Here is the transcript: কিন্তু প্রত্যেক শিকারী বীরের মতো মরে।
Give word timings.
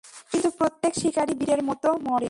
কিন্তু 0.31 0.49
প্রত্যেক 0.59 0.93
শিকারী 0.95 1.33
বীরের 1.33 1.61
মতো 1.63 1.87
মরে। 2.03 2.19